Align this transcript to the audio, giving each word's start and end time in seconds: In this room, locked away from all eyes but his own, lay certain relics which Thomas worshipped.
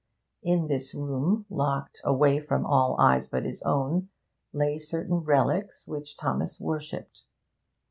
In 0.41 0.65
this 0.65 0.95
room, 0.95 1.45
locked 1.47 2.01
away 2.03 2.39
from 2.39 2.65
all 2.65 2.99
eyes 2.99 3.27
but 3.27 3.45
his 3.45 3.61
own, 3.61 4.09
lay 4.51 4.79
certain 4.79 5.17
relics 5.17 5.87
which 5.87 6.17
Thomas 6.17 6.59
worshipped. 6.59 7.21